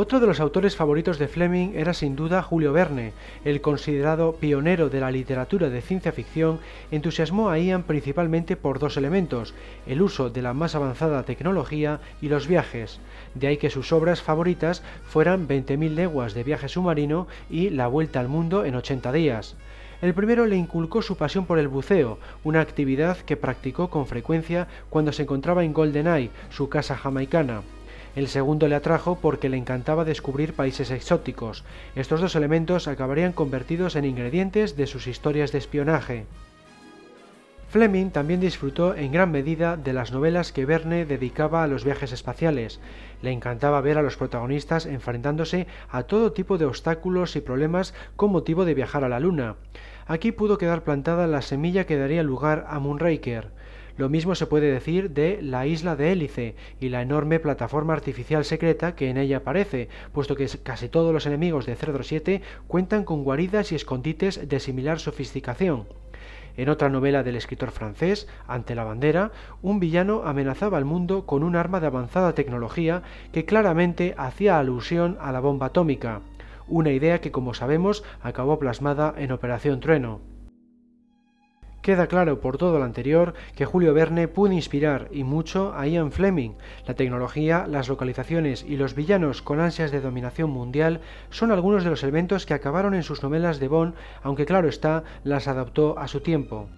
Otro 0.00 0.20
de 0.20 0.28
los 0.28 0.38
autores 0.38 0.76
favoritos 0.76 1.18
de 1.18 1.26
Fleming 1.26 1.72
era 1.74 1.92
sin 1.92 2.14
duda 2.14 2.40
Julio 2.40 2.72
Verne. 2.72 3.14
El 3.44 3.60
considerado 3.60 4.36
pionero 4.36 4.90
de 4.90 5.00
la 5.00 5.10
literatura 5.10 5.70
de 5.70 5.82
ciencia 5.82 6.12
ficción 6.12 6.60
entusiasmó 6.92 7.50
a 7.50 7.58
Ian 7.58 7.82
principalmente 7.82 8.54
por 8.54 8.78
dos 8.78 8.96
elementos, 8.96 9.54
el 9.88 10.00
uso 10.00 10.30
de 10.30 10.40
la 10.40 10.54
más 10.54 10.76
avanzada 10.76 11.24
tecnología 11.24 11.98
y 12.22 12.28
los 12.28 12.46
viajes. 12.46 13.00
De 13.34 13.48
ahí 13.48 13.56
que 13.56 13.70
sus 13.70 13.90
obras 13.90 14.22
favoritas 14.22 14.84
fueran 15.08 15.48
20.000 15.48 15.90
leguas 15.96 16.32
de 16.32 16.44
viaje 16.44 16.68
submarino 16.68 17.26
y 17.50 17.70
La 17.70 17.88
vuelta 17.88 18.20
al 18.20 18.28
mundo 18.28 18.64
en 18.64 18.76
80 18.76 19.10
días. 19.10 19.56
El 20.00 20.14
primero 20.14 20.46
le 20.46 20.54
inculcó 20.54 21.02
su 21.02 21.16
pasión 21.16 21.44
por 21.44 21.58
el 21.58 21.66
buceo, 21.66 22.20
una 22.44 22.60
actividad 22.60 23.16
que 23.16 23.36
practicó 23.36 23.90
con 23.90 24.06
frecuencia 24.06 24.68
cuando 24.90 25.10
se 25.10 25.22
encontraba 25.22 25.64
en 25.64 25.72
GoldenEye, 25.72 26.30
su 26.50 26.68
casa 26.68 26.96
jamaicana. 26.96 27.62
El 28.18 28.26
segundo 28.26 28.66
le 28.66 28.74
atrajo 28.74 29.20
porque 29.22 29.48
le 29.48 29.58
encantaba 29.58 30.04
descubrir 30.04 30.52
países 30.52 30.90
exóticos. 30.90 31.62
Estos 31.94 32.20
dos 32.20 32.34
elementos 32.34 32.88
acabarían 32.88 33.32
convertidos 33.32 33.94
en 33.94 34.04
ingredientes 34.04 34.76
de 34.76 34.88
sus 34.88 35.06
historias 35.06 35.52
de 35.52 35.58
espionaje. 35.58 36.26
Fleming 37.68 38.10
también 38.10 38.40
disfrutó 38.40 38.96
en 38.96 39.12
gran 39.12 39.30
medida 39.30 39.76
de 39.76 39.92
las 39.92 40.10
novelas 40.10 40.50
que 40.50 40.66
Verne 40.66 41.06
dedicaba 41.06 41.62
a 41.62 41.68
los 41.68 41.84
viajes 41.84 42.10
espaciales. 42.10 42.80
Le 43.22 43.30
encantaba 43.30 43.80
ver 43.82 43.98
a 43.98 44.02
los 44.02 44.16
protagonistas 44.16 44.86
enfrentándose 44.86 45.68
a 45.88 46.02
todo 46.02 46.32
tipo 46.32 46.58
de 46.58 46.64
obstáculos 46.64 47.36
y 47.36 47.40
problemas 47.40 47.94
con 48.16 48.32
motivo 48.32 48.64
de 48.64 48.74
viajar 48.74 49.04
a 49.04 49.08
la 49.08 49.20
Luna. 49.20 49.54
Aquí 50.08 50.32
pudo 50.32 50.58
quedar 50.58 50.82
plantada 50.82 51.28
la 51.28 51.40
semilla 51.40 51.86
que 51.86 51.96
daría 51.96 52.24
lugar 52.24 52.66
a 52.68 52.80
Moonraker. 52.80 53.52
Lo 53.98 54.08
mismo 54.08 54.36
se 54.36 54.46
puede 54.46 54.70
decir 54.70 55.10
de 55.10 55.42
la 55.42 55.66
isla 55.66 55.96
de 55.96 56.12
Hélice 56.12 56.54
y 56.78 56.88
la 56.88 57.02
enorme 57.02 57.40
plataforma 57.40 57.94
artificial 57.94 58.44
secreta 58.44 58.94
que 58.94 59.10
en 59.10 59.16
ella 59.18 59.38
aparece, 59.38 59.88
puesto 60.12 60.36
que 60.36 60.46
casi 60.62 60.88
todos 60.88 61.12
los 61.12 61.26
enemigos 61.26 61.66
de 61.66 61.74
Cerdro 61.74 62.04
7 62.04 62.40
cuentan 62.68 63.02
con 63.02 63.24
guaridas 63.24 63.72
y 63.72 63.74
escondites 63.74 64.48
de 64.48 64.60
similar 64.60 65.00
sofisticación. 65.00 65.88
En 66.56 66.68
otra 66.68 66.88
novela 66.88 67.24
del 67.24 67.34
escritor 67.34 67.72
francés, 67.72 68.28
Ante 68.46 68.76
la 68.76 68.84
bandera, 68.84 69.32
un 69.62 69.80
villano 69.80 70.22
amenazaba 70.24 70.78
al 70.78 70.84
mundo 70.84 71.26
con 71.26 71.42
un 71.42 71.56
arma 71.56 71.80
de 71.80 71.88
avanzada 71.88 72.36
tecnología 72.36 73.02
que 73.32 73.46
claramente 73.46 74.14
hacía 74.16 74.60
alusión 74.60 75.18
a 75.20 75.32
la 75.32 75.40
bomba 75.40 75.66
atómica, 75.66 76.20
una 76.68 76.92
idea 76.92 77.20
que 77.20 77.32
como 77.32 77.52
sabemos 77.52 78.04
acabó 78.22 78.60
plasmada 78.60 79.12
en 79.16 79.32
Operación 79.32 79.80
Trueno. 79.80 80.37
Queda 81.88 82.06
claro 82.06 82.38
por 82.38 82.58
todo 82.58 82.78
lo 82.78 82.84
anterior 82.84 83.32
que 83.56 83.64
Julio 83.64 83.94
Verne 83.94 84.28
pudo 84.28 84.52
inspirar 84.52 85.08
y 85.10 85.24
mucho 85.24 85.72
a 85.74 85.86
Ian 85.86 86.12
Fleming. 86.12 86.50
La 86.86 86.92
tecnología, 86.92 87.66
las 87.66 87.88
localizaciones 87.88 88.62
y 88.62 88.76
los 88.76 88.94
villanos 88.94 89.40
con 89.40 89.58
ansias 89.58 89.90
de 89.90 90.02
dominación 90.02 90.50
mundial 90.50 91.00
son 91.30 91.50
algunos 91.50 91.84
de 91.84 91.88
los 91.88 92.02
elementos 92.02 92.44
que 92.44 92.52
acabaron 92.52 92.92
en 92.92 93.04
sus 93.04 93.22
novelas 93.22 93.58
de 93.58 93.68
Bond, 93.68 93.94
aunque 94.22 94.44
claro 94.44 94.68
está, 94.68 95.02
las 95.24 95.48
adaptó 95.48 95.98
a 95.98 96.08
su 96.08 96.20
tiempo. 96.20 96.68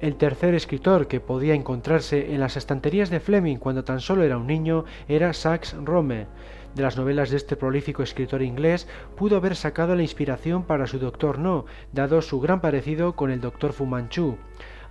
El 0.00 0.14
tercer 0.14 0.54
escritor 0.54 1.08
que 1.08 1.20
podía 1.20 1.54
encontrarse 1.54 2.32
en 2.32 2.40
las 2.40 2.56
estanterías 2.56 3.10
de 3.10 3.20
Fleming 3.20 3.56
cuando 3.56 3.84
tan 3.84 4.00
solo 4.00 4.22
era 4.22 4.38
un 4.38 4.46
niño 4.46 4.84
era 5.08 5.34
Sax 5.34 5.74
Rome. 5.84 6.26
De 6.74 6.82
las 6.82 6.96
novelas 6.96 7.30
de 7.30 7.36
este 7.36 7.56
prolífico 7.56 8.02
escritor 8.02 8.42
inglés 8.42 8.86
pudo 9.16 9.36
haber 9.36 9.56
sacado 9.56 9.96
la 9.96 10.02
inspiración 10.02 10.62
para 10.62 10.86
su 10.86 10.98
Doctor 10.98 11.38
No, 11.38 11.66
dado 11.92 12.22
su 12.22 12.40
gran 12.40 12.60
parecido 12.60 13.16
con 13.16 13.30
el 13.30 13.40
Doctor 13.40 13.72
Fu 13.72 13.86
Manchu. 13.86 14.38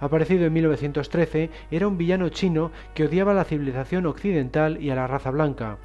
Aparecido 0.01 0.45
en 0.45 0.53
1913, 0.53 1.49
era 1.71 1.87
un 1.87 1.97
villano 1.97 2.29
chino 2.29 2.71
que 2.93 3.05
odiaba 3.05 3.33
la 3.33 3.45
civilización 3.45 4.05
occidental 4.05 4.81
y 4.81 4.89
a 4.89 4.95
la 4.95 5.07
raza 5.07 5.31
blanca. 5.31 5.77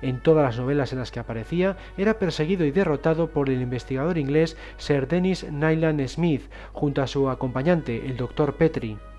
En 0.00 0.20
todas 0.20 0.44
las 0.44 0.58
novelas 0.58 0.92
en 0.92 0.98
las 0.98 1.10
que 1.10 1.20
aparecía, 1.20 1.76
era 1.96 2.18
perseguido 2.18 2.64
y 2.64 2.70
derrotado 2.70 3.30
por 3.30 3.48
el 3.50 3.62
investigador 3.62 4.18
inglés 4.18 4.56
Sir 4.78 5.06
Dennis 5.06 5.50
Nyland 5.50 6.06
Smith, 6.08 6.50
junto 6.72 7.02
a 7.02 7.06
su 7.06 7.30
acompañante, 7.30 8.04
el 8.04 8.16
Dr. 8.16 8.56
Petrie. 8.56 9.11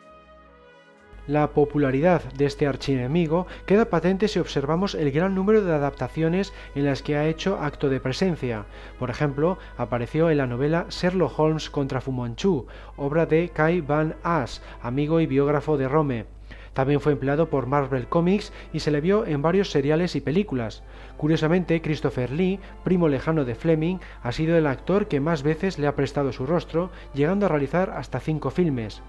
La 1.26 1.52
popularidad 1.52 2.22
de 2.34 2.46
este 2.46 2.68
archienemigo 2.68 3.48
queda 3.66 3.86
patente 3.86 4.28
si 4.28 4.40
observamos 4.40 4.94
el 4.94 5.10
gran 5.10 5.34
número 5.36 5.64
de 5.64 5.74
adaptaciones 5.74 6.52
en 6.76 6.84
las 6.84 7.02
que 7.02 7.16
ha 7.16 7.28
hecho 7.28 7.60
acto 7.62 7.88
de 7.88 8.02
presencia. 8.02 8.66
Por 9.00 9.10
ejemplo, 9.10 9.58
apareció 9.78 10.30
en 10.30 10.40
la 10.40 10.48
novela 10.48 10.86
Sherlock 10.90 11.40
Holmes 11.40 11.70
contra 11.70 12.02
Fu 12.02 12.12
Manchu, 12.12 12.68
obra 12.98 13.26
de 13.26 13.48
Kai 13.48 13.80
Van 13.80 14.16
As, 14.22 14.62
amigo 14.82 15.22
y 15.22 15.26
biógrafo 15.26 15.78
de 15.78 15.88
Rome. 15.88 16.26
También 16.74 17.00
fue 17.00 17.14
empleado 17.14 17.50
por 17.50 17.68
Marvel 17.68 18.08
Comics 18.08 18.52
y 18.74 18.82
se 18.82 18.92
le 18.92 19.00
vio 19.00 19.26
en 19.26 19.42
varios 19.42 19.72
seriales 19.72 20.18
y 20.18 20.22
películas. 20.22 20.84
Curiosamente, 21.16 21.82
Christopher 21.82 22.32
Lee, 22.32 22.60
primo 22.84 23.08
lejano 23.08 23.46
de 23.46 23.56
Fleming, 23.56 24.00
ha 24.24 24.32
sido 24.34 24.58
el 24.58 24.68
actor 24.68 25.08
que 25.08 25.22
más 25.22 25.42
veces 25.44 25.80
le 25.80 25.88
ha 25.88 25.96
prestado 25.96 26.34
su 26.34 26.46
rostro, 26.46 26.90
llegando 27.14 27.46
a 27.46 27.50
realizar 27.50 27.92
hasta 27.92 28.20
cinco 28.20 28.50
filmes. 28.50 29.02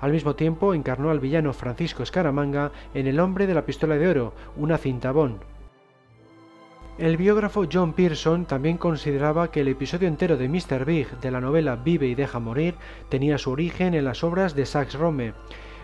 Al 0.00 0.12
mismo 0.12 0.34
tiempo 0.34 0.74
encarnó 0.74 1.10
al 1.10 1.20
villano 1.20 1.52
Francisco 1.52 2.02
Escaramanga 2.02 2.72
en 2.94 3.06
El 3.06 3.20
hombre 3.20 3.46
de 3.46 3.54
la 3.54 3.66
pistola 3.66 3.96
de 3.96 4.08
oro, 4.08 4.32
una 4.56 4.78
cintabón. 4.78 5.40
El 6.98 7.16
biógrafo 7.16 7.64
John 7.72 7.92
Pearson 7.92 8.44
también 8.44 8.76
consideraba 8.76 9.52
que 9.52 9.60
el 9.60 9.68
episodio 9.68 10.08
entero 10.08 10.36
de 10.36 10.48
Mr. 10.48 10.84
Big 10.84 11.08
de 11.20 11.30
la 11.30 11.40
novela 11.40 11.76
Vive 11.76 12.08
y 12.08 12.16
deja 12.16 12.40
morir 12.40 12.74
tenía 13.08 13.38
su 13.38 13.52
origen 13.52 13.94
en 13.94 14.04
las 14.04 14.24
obras 14.24 14.56
de 14.56 14.66
Sax 14.66 14.94
Rome, 14.94 15.32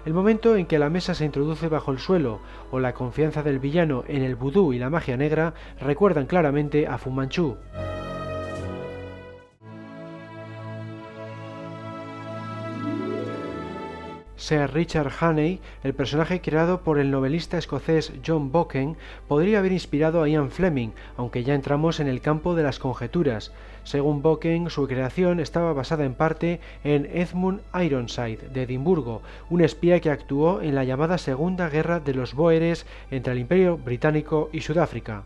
el 0.06 0.12
momento 0.12 0.56
en 0.56 0.66
que 0.66 0.78
la 0.78 0.90
mesa 0.90 1.14
se 1.14 1.24
introduce 1.24 1.68
bajo 1.68 1.92
el 1.92 1.98
suelo 1.98 2.40
o 2.70 2.80
la 2.80 2.94
confianza 2.94 3.42
del 3.44 3.60
villano 3.60 4.04
en 4.08 4.22
el 4.22 4.34
vudú 4.34 4.72
y 4.72 4.78
la 4.78 4.90
magia 4.90 5.16
negra 5.16 5.54
recuerdan 5.80 6.26
claramente 6.26 6.86
a 6.88 6.98
Fu 6.98 7.10
Manchu. 7.10 7.56
Sir 14.44 14.74
Richard 14.74 15.10
Haney, 15.20 15.58
el 15.84 15.94
personaje 15.94 16.42
creado 16.42 16.82
por 16.82 16.98
el 16.98 17.10
novelista 17.10 17.56
escocés 17.56 18.12
John 18.26 18.52
Boken, 18.52 18.98
podría 19.26 19.60
haber 19.60 19.72
inspirado 19.72 20.22
a 20.22 20.28
Ian 20.28 20.50
Fleming, 20.50 20.90
aunque 21.16 21.44
ya 21.44 21.54
entramos 21.54 21.98
en 21.98 22.08
el 22.08 22.20
campo 22.20 22.54
de 22.54 22.62
las 22.62 22.78
conjeturas. 22.78 23.52
Según 23.84 24.20
Boken, 24.20 24.68
su 24.68 24.86
creación 24.86 25.40
estaba 25.40 25.72
basada 25.72 26.04
en 26.04 26.12
parte 26.12 26.60
en 26.84 27.06
Edmund 27.06 27.62
Ironside, 27.74 28.50
de 28.52 28.64
Edimburgo, 28.64 29.22
un 29.48 29.62
espía 29.62 30.00
que 30.00 30.10
actuó 30.10 30.60
en 30.60 30.74
la 30.74 30.84
llamada 30.84 31.16
Segunda 31.16 31.70
Guerra 31.70 32.00
de 32.00 32.12
los 32.12 32.34
Boeres 32.34 32.84
entre 33.10 33.32
el 33.32 33.38
Imperio 33.38 33.78
Británico 33.78 34.50
y 34.52 34.60
Sudáfrica. 34.60 35.24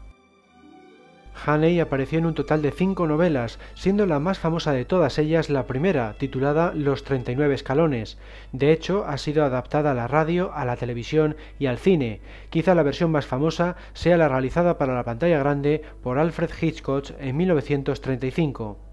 Haney 1.45 1.81
apareció 1.81 2.19
en 2.19 2.27
un 2.27 2.35
total 2.35 2.63
de 2.63 2.71
cinco 2.71 3.07
novelas, 3.07 3.59
siendo 3.75 4.07
la 4.07 4.19
más 4.19 4.39
famosa 4.39 4.73
de 4.73 4.85
todas 4.85 5.19
ellas 5.19 5.51
la 5.51 5.67
primera, 5.67 6.15
titulada 6.19 6.73
Los 6.75 7.05
39 7.05 7.55
escalones. 7.55 8.19
De 8.53 8.73
hecho, 8.73 9.05
ha 9.07 9.19
sido 9.19 9.45
adaptada 9.45 9.93
a 9.93 9.95
la 9.95 10.09
radio, 10.09 10.53
a 10.53 10.65
la 10.65 10.77
televisión 10.77 11.37
y 11.59 11.67
al 11.67 11.79
cine. 11.79 12.21
Quizá 12.51 12.75
la 12.75 12.83
versión 12.83 13.11
más 13.11 13.27
famosa 13.27 13.77
sea 13.93 14.17
la 14.17 14.29
realizada 14.29 14.79
para 14.79 14.95
la 14.95 15.05
pantalla 15.05 15.39
grande 15.39 15.83
por 16.03 16.19
Alfred 16.19 16.51
Hitchcock 16.61 17.11
en 17.21 17.37
1935. 17.37 18.88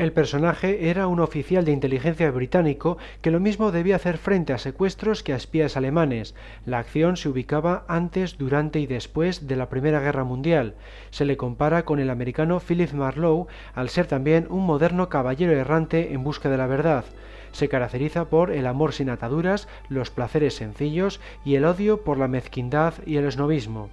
El 0.00 0.12
personaje 0.12 0.88
era 0.88 1.08
un 1.08 1.20
oficial 1.20 1.66
de 1.66 1.72
inteligencia 1.72 2.30
británico 2.30 2.96
que 3.20 3.30
lo 3.30 3.38
mismo 3.38 3.70
debía 3.70 3.96
hacer 3.96 4.16
frente 4.16 4.54
a 4.54 4.58
secuestros 4.58 5.22
que 5.22 5.34
a 5.34 5.36
espías 5.36 5.76
alemanes. 5.76 6.34
La 6.64 6.78
acción 6.78 7.18
se 7.18 7.28
ubicaba 7.28 7.84
antes, 7.86 8.38
durante 8.38 8.80
y 8.80 8.86
después 8.86 9.46
de 9.46 9.56
la 9.56 9.68
Primera 9.68 10.00
Guerra 10.00 10.24
Mundial. 10.24 10.74
Se 11.10 11.26
le 11.26 11.36
compara 11.36 11.84
con 11.84 12.00
el 12.00 12.08
americano 12.08 12.60
Philip 12.60 12.94
Marlowe 12.94 13.46
al 13.74 13.90
ser 13.90 14.06
también 14.06 14.46
un 14.48 14.64
moderno 14.64 15.10
caballero 15.10 15.52
errante 15.52 16.14
en 16.14 16.24
busca 16.24 16.48
de 16.48 16.56
la 16.56 16.66
verdad. 16.66 17.04
Se 17.52 17.68
caracteriza 17.68 18.30
por 18.30 18.52
el 18.52 18.66
amor 18.66 18.94
sin 18.94 19.10
ataduras, 19.10 19.68
los 19.90 20.08
placeres 20.08 20.54
sencillos 20.54 21.20
y 21.44 21.56
el 21.56 21.66
odio 21.66 22.04
por 22.04 22.16
la 22.16 22.26
mezquindad 22.26 22.94
y 23.04 23.18
el 23.18 23.26
esnovismo. 23.26 23.90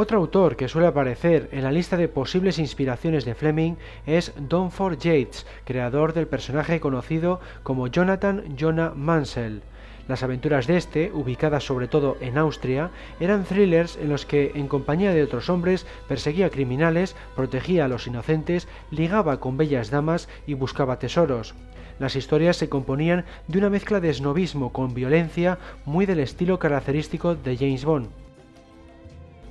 Otro 0.00 0.16
autor 0.16 0.56
que 0.56 0.66
suele 0.66 0.88
aparecer 0.88 1.50
en 1.52 1.62
la 1.62 1.70
lista 1.70 1.98
de 1.98 2.08
posibles 2.08 2.58
inspiraciones 2.58 3.26
de 3.26 3.34
Fleming 3.34 3.74
es 4.06 4.32
Don 4.48 4.70
Ford 4.70 4.96
Yates, 4.96 5.46
creador 5.66 6.14
del 6.14 6.26
personaje 6.26 6.80
conocido 6.80 7.38
como 7.62 7.86
Jonathan 7.86 8.56
Jonah 8.58 8.94
Mansell. 8.96 9.60
Las 10.08 10.22
aventuras 10.22 10.66
de 10.66 10.78
este, 10.78 11.12
ubicadas 11.12 11.64
sobre 11.64 11.86
todo 11.86 12.16
en 12.22 12.38
Austria, 12.38 12.92
eran 13.20 13.44
thrillers 13.44 13.98
en 13.98 14.08
los 14.08 14.24
que, 14.24 14.52
en 14.54 14.68
compañía 14.68 15.12
de 15.12 15.22
otros 15.22 15.50
hombres, 15.50 15.84
perseguía 16.08 16.48
criminales, 16.48 17.14
protegía 17.36 17.84
a 17.84 17.88
los 17.88 18.06
inocentes, 18.06 18.68
ligaba 18.90 19.38
con 19.38 19.58
bellas 19.58 19.90
damas 19.90 20.30
y 20.46 20.54
buscaba 20.54 20.98
tesoros. 20.98 21.54
Las 21.98 22.16
historias 22.16 22.56
se 22.56 22.70
componían 22.70 23.26
de 23.48 23.58
una 23.58 23.68
mezcla 23.68 24.00
de 24.00 24.08
esnovismo 24.08 24.72
con 24.72 24.94
violencia 24.94 25.58
muy 25.84 26.06
del 26.06 26.20
estilo 26.20 26.58
característico 26.58 27.34
de 27.34 27.58
James 27.58 27.84
Bond. 27.84 28.29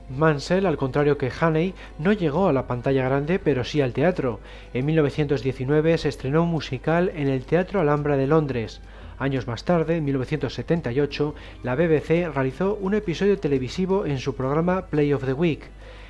Mansell, 0.10 0.66
al 0.66 0.78
contrario 0.78 1.18
que 1.18 1.32
Haney, 1.40 1.76
no 2.00 2.14
llegó 2.14 2.48
a 2.48 2.54
la 2.54 2.66
pantalla 2.66 3.06
grande, 3.06 3.38
pero 3.38 3.64
sí 3.64 3.82
al 3.82 3.94
teatro. 3.94 4.40
En 4.74 4.86
1919 4.86 5.98
se 5.98 6.10
estrenó 6.10 6.44
un 6.44 6.50
musical 6.50 7.12
en 7.16 7.28
el 7.28 7.46
Teatro 7.46 7.80
Alhambra 7.80 8.18
de 8.18 8.28
Londres. 8.28 8.82
Años 9.20 9.48
más 9.48 9.66
tarde, 9.66 9.98
en 9.98 10.06
1978, 10.06 11.36
la 11.62 11.76
BBC 11.76 12.34
realizó 12.34 12.76
un 12.76 12.96
episodio 12.96 13.38
televisivo 13.38 14.06
en 14.06 14.18
su 14.18 14.34
programa 14.34 14.88
Play 14.88 15.14
of 15.14 15.26
the 15.26 15.34
Week. 15.34 15.70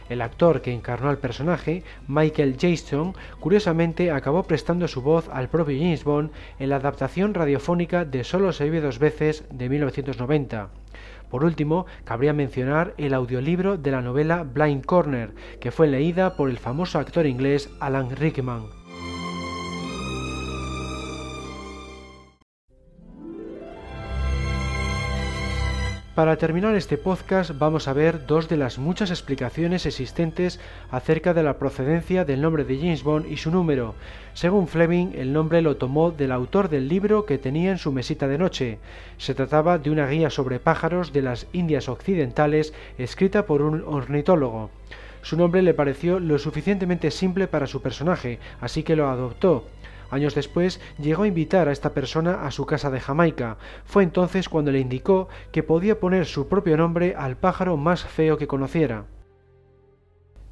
El 0.10 0.22
actor 0.22 0.62
que 0.62 0.74
encarnó 0.74 1.10
al 1.10 1.20
personaje, 1.20 1.84
Michael 2.08 2.56
Jason, 2.60 3.14
curiosamente 3.40 4.12
acabó 4.12 4.44
prestando 4.44 4.88
su 4.88 5.02
voz 5.02 5.30
al 5.32 5.50
propio 5.50 5.78
James 5.78 6.04
Bond 6.04 6.32
en 6.58 6.70
la 6.70 6.78
adaptación 6.78 7.34
radiofónica 7.34 8.06
de 8.06 8.24
Solo 8.24 8.52
se 8.52 8.64
vive 8.64 8.82
dos 8.82 8.98
veces 8.98 9.44
de 9.52 9.70
1990. 9.70 10.70
Por 11.30 11.44
último, 11.44 11.86
cabría 12.04 12.34
mencionar 12.34 12.94
el 12.98 13.14
audiolibro 13.14 13.78
de 13.78 13.92
la 13.92 14.02
novela 14.02 14.44
Blind 14.44 14.86
Corner, 14.86 15.34
que 15.60 15.72
fue 15.72 15.88
leída 15.88 16.36
por 16.36 16.50
el 16.50 16.58
famoso 16.58 17.00
actor 17.00 17.26
inglés 17.26 17.70
Alan 17.80 18.16
Rickman. 18.16 18.79
Para 26.20 26.36
terminar 26.36 26.76
este 26.76 26.98
podcast 26.98 27.52
vamos 27.58 27.88
a 27.88 27.94
ver 27.94 28.26
dos 28.26 28.50
de 28.50 28.58
las 28.58 28.78
muchas 28.78 29.10
explicaciones 29.10 29.86
existentes 29.86 30.60
acerca 30.92 31.34
de 31.34 31.44
la 31.44 31.58
procedencia 31.58 32.26
del 32.26 32.42
nombre 32.42 32.66
de 32.66 32.78
James 32.78 33.04
Bond 33.04 33.32
y 33.32 33.38
su 33.38 33.52
número. 33.52 33.96
Según 34.34 34.68
Fleming, 34.68 35.14
el 35.16 35.32
nombre 35.32 35.62
lo 35.62 35.78
tomó 35.78 36.12
del 36.12 36.34
autor 36.34 36.68
del 36.68 36.90
libro 36.90 37.26
que 37.26 37.38
tenía 37.38 37.72
en 37.72 37.78
su 37.78 37.94
mesita 37.94 38.28
de 38.28 38.38
noche. 38.38 38.80
Se 39.18 39.34
trataba 39.34 39.78
de 39.78 39.92
una 39.92 40.08
guía 40.08 40.30
sobre 40.30 40.60
pájaros 40.60 41.14
de 41.14 41.22
las 41.22 41.48
Indias 41.54 41.88
Occidentales 41.88 42.74
escrita 42.98 43.46
por 43.46 43.62
un 43.62 43.82
ornitólogo. 43.88 44.72
Su 45.22 45.38
nombre 45.38 45.62
le 45.62 45.74
pareció 45.74 46.20
lo 46.20 46.38
suficientemente 46.38 47.12
simple 47.12 47.48
para 47.48 47.66
su 47.66 47.82
personaje, 47.82 48.40
así 48.60 48.84
que 48.84 48.98
lo 48.98 49.08
adoptó. 49.08 49.64
Años 50.12 50.36
después 50.36 50.80
llegó 50.98 51.24
a 51.24 51.28
invitar 51.28 51.68
a 51.68 51.72
esta 51.72 51.94
persona 51.94 52.46
a 52.46 52.52
su 52.52 52.66
casa 52.66 52.90
de 52.90 53.00
Jamaica. 53.00 53.58
Fue 53.86 54.04
entonces 54.04 54.50
cuando 54.50 54.72
le 54.72 54.80
indicó 54.80 55.30
que 55.52 55.64
podía 55.64 56.00
poner 56.00 56.26
su 56.26 56.48
propio 56.48 56.78
nombre 56.78 57.16
al 57.18 57.38
pájaro 57.38 57.78
más 57.78 58.04
feo 58.04 58.38
que 58.38 58.48
conociera. 58.48 59.06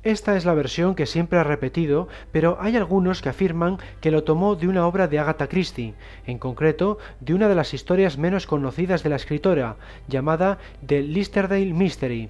Esta 0.03 0.37
es 0.37 0.45
la 0.45 0.53
versión 0.53 0.95
que 0.95 1.05
siempre 1.05 1.37
ha 1.37 1.43
repetido, 1.43 2.07
pero 2.31 2.57
hay 2.61 2.77
algunos 2.77 3.21
que 3.21 3.27
afirman 3.29 3.77
que 3.99 4.11
lo 4.11 4.23
tomó 4.23 4.55
de 4.55 4.67
una 4.67 4.87
obra 4.87 5.07
de 5.07 5.19
Agatha 5.19 5.47
Christie, 5.47 5.95
en 6.25 6.37
concreto 6.37 6.97
de 7.19 7.33
una 7.33 7.49
de 7.49 7.55
las 7.55 7.73
historias 7.73 8.17
menos 8.17 8.47
conocidas 8.47 9.03
de 9.03 9.09
la 9.09 9.17
escritora, 9.17 9.75
llamada 10.07 10.59
The 10.85 11.01
Listerdale 11.01 11.73
Mystery. 11.73 12.29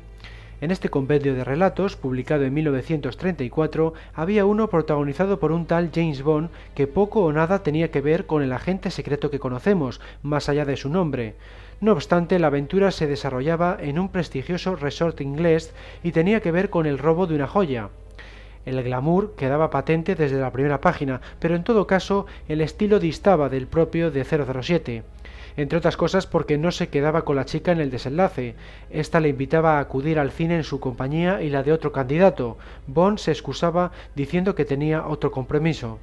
En 0.59 0.71
este 0.71 0.89
compendio 0.89 1.35
de 1.35 1.43
relatos, 1.43 1.95
publicado 1.95 2.43
en 2.43 2.53
1934, 2.55 3.93
había 4.15 4.45
uno 4.45 4.67
protagonizado 4.71 5.39
por 5.39 5.51
un 5.51 5.67
tal 5.67 5.91
James 5.93 6.23
Bond 6.23 6.49
que 6.73 6.87
poco 6.87 7.23
o 7.23 7.31
nada 7.31 7.61
tenía 7.61 7.91
que 7.91 8.01
ver 8.01 8.25
con 8.25 8.41
el 8.41 8.51
agente 8.51 8.89
secreto 8.89 9.29
que 9.29 9.37
conocemos, 9.37 10.01
más 10.23 10.49
allá 10.49 10.65
de 10.65 10.75
su 10.75 10.89
nombre. 10.89 11.35
No 11.79 11.91
obstante, 11.91 12.39
la 12.39 12.47
aventura 12.47 12.89
se 12.89 13.05
desarrollaba 13.05 13.77
en 13.79 13.99
un 13.99 14.09
prestigioso 14.09 14.75
resort 14.75 15.21
inglés 15.21 15.75
y 16.01 16.11
tenía 16.11 16.41
que 16.41 16.51
ver 16.51 16.71
con 16.71 16.87
el 16.87 16.97
robo 16.97 17.27
de 17.27 17.35
una 17.35 17.45
joya. 17.45 17.89
El 18.65 18.81
glamour 18.81 19.35
quedaba 19.35 19.69
patente 19.69 20.15
desde 20.15 20.39
la 20.39 20.51
primera 20.51 20.81
página, 20.81 21.21
pero 21.39 21.55
en 21.55 21.63
todo 21.63 21.85
caso 21.85 22.25
el 22.47 22.61
estilo 22.61 22.99
distaba 22.99 23.47
del 23.47 23.67
propio 23.67 24.09
de 24.09 24.23
007 24.25 25.03
entre 25.57 25.77
otras 25.77 25.97
cosas 25.97 26.27
porque 26.27 26.57
no 26.57 26.71
se 26.71 26.87
quedaba 26.87 27.25
con 27.25 27.35
la 27.35 27.45
chica 27.45 27.71
en 27.71 27.81
el 27.81 27.91
desenlace. 27.91 28.55
Esta 28.89 29.19
le 29.19 29.29
invitaba 29.29 29.77
a 29.77 29.79
acudir 29.81 30.19
al 30.19 30.31
cine 30.31 30.55
en 30.55 30.63
su 30.63 30.79
compañía 30.79 31.41
y 31.41 31.49
la 31.49 31.63
de 31.63 31.73
otro 31.73 31.91
candidato. 31.91 32.57
Bond 32.85 33.17
se 33.17 33.31
excusaba 33.31 33.91
diciendo 34.15 34.55
que 34.55 34.65
tenía 34.65 35.07
otro 35.07 35.31
compromiso. 35.31 35.99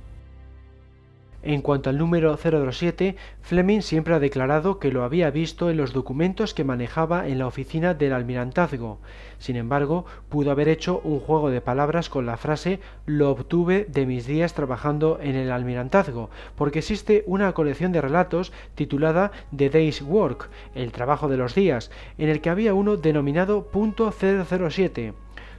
En 1.47 1.61
cuanto 1.61 1.91
al 1.91 1.99
número 1.99 2.39
007, 2.39 3.17
Fleming 3.43 3.83
siempre 3.83 4.15
ha 4.15 4.19
declarado 4.19 4.79
que 4.79 4.91
lo 4.91 5.05
había 5.05 5.31
visto 5.31 5.69
en 5.69 5.77
los 5.77 5.93
documentos 5.93 6.55
que 6.55 6.65
manejaba 6.65 7.29
en 7.29 7.39
la 7.39 7.47
oficina 7.47 7.93
del 7.93 8.15
almirantazgo. 8.15 8.99
Sin 9.37 9.57
embargo, 9.57 10.07
pudo 10.31 10.51
haber 10.51 10.69
hecho 10.69 11.03
un 11.05 11.21
juego 11.21 11.51
de 11.51 11.61
palabras 11.61 12.09
con 12.09 12.25
la 12.25 12.39
frase 12.39 12.81
lo 13.05 13.31
obtuve 13.31 13.85
de 13.91 14.07
mis 14.07 14.27
días 14.27 14.55
trabajando 14.55 15.19
en 15.21 15.37
el 15.37 15.53
almirantazgo, 15.53 16.31
porque 16.57 16.79
existe 16.79 17.25
una 17.27 17.53
colección 17.53 17.93
de 17.93 18.01
relatos 18.01 18.51
titulada 18.75 19.31
The 19.55 19.69
Day's 19.69 20.01
Work, 20.01 20.49
el 20.75 20.93
trabajo 20.93 21.29
de 21.29 21.37
los 21.37 21.55
días, 21.55 21.91
en 22.17 22.31
el 22.31 22.41
que 22.41 22.49
había 22.49 22.73
uno 22.73 22.97
denominado 22.97 23.67
punto 23.67 24.11
.007. 24.11 25.13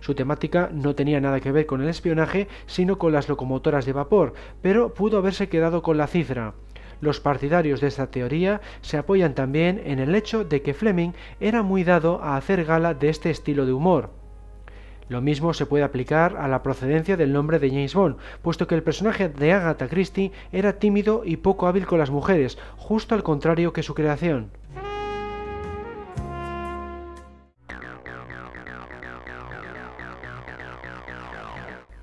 Su 0.05 0.13
temática 0.13 0.69
no 0.71 0.93
tenía 0.93 1.19
nada 1.19 1.39
que 1.39 1.51
ver 1.51 1.65
con 1.65 1.81
el 1.81 1.89
espionaje, 1.89 2.47
sino 2.67 2.99
con 2.99 3.11
las 3.11 3.27
locomotoras 3.27 3.87
de 3.87 3.93
vapor, 3.93 4.35
pero 4.61 4.93
pudo 4.93 5.17
haberse 5.17 5.49
quedado 5.49 5.81
con 5.81 5.97
la 5.97 6.05
cifra. 6.05 6.53
Los 7.01 7.19
partidarios 7.19 7.81
de 7.81 7.87
esta 7.87 8.11
teoría 8.11 8.61
se 8.81 8.99
apoyan 8.99 9.33
también 9.33 9.81
en 9.83 9.97
el 9.97 10.13
hecho 10.13 10.43
de 10.43 10.61
que 10.61 10.75
Fleming 10.75 11.13
era 11.39 11.63
muy 11.63 11.83
dado 11.83 12.21
a 12.21 12.37
hacer 12.37 12.65
gala 12.65 12.93
de 12.93 13.09
este 13.09 13.31
estilo 13.31 13.65
de 13.65 13.73
humor. 13.73 14.11
Lo 15.09 15.21
mismo 15.21 15.55
se 15.55 15.65
puede 15.65 15.83
aplicar 15.83 16.37
a 16.37 16.47
la 16.47 16.61
procedencia 16.61 17.17
del 17.17 17.33
nombre 17.33 17.57
de 17.57 17.69
James 17.69 17.95
Bond, 17.95 18.17
puesto 18.43 18.67
que 18.67 18.75
el 18.75 18.83
personaje 18.83 19.27
de 19.29 19.53
Agatha 19.53 19.87
Christie 19.87 20.31
era 20.51 20.73
tímido 20.73 21.23
y 21.25 21.37
poco 21.37 21.65
hábil 21.65 21.87
con 21.87 21.97
las 21.97 22.11
mujeres, 22.11 22.59
justo 22.77 23.15
al 23.15 23.23
contrario 23.23 23.73
que 23.73 23.81
su 23.81 23.95
creación. 23.95 24.51